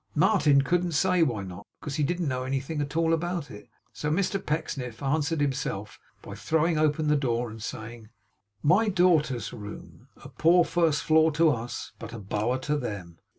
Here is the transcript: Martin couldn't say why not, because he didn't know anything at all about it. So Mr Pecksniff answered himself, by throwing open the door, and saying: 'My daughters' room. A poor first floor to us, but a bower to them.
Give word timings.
Martin 0.15 0.63
couldn't 0.63 0.93
say 0.93 1.21
why 1.21 1.43
not, 1.43 1.67
because 1.79 1.97
he 1.97 2.03
didn't 2.03 2.27
know 2.27 2.41
anything 2.43 2.81
at 2.81 2.97
all 2.97 3.13
about 3.13 3.51
it. 3.51 3.69
So 3.93 4.09
Mr 4.09 4.43
Pecksniff 4.43 5.03
answered 5.03 5.39
himself, 5.39 5.99
by 6.23 6.33
throwing 6.33 6.75
open 6.79 7.07
the 7.07 7.15
door, 7.15 7.51
and 7.51 7.61
saying: 7.61 8.09
'My 8.63 8.89
daughters' 8.89 9.53
room. 9.53 10.07
A 10.23 10.29
poor 10.29 10.65
first 10.65 11.03
floor 11.03 11.31
to 11.33 11.51
us, 11.51 11.91
but 11.99 12.13
a 12.13 12.17
bower 12.19 12.57
to 12.57 12.77
them. 12.77 13.19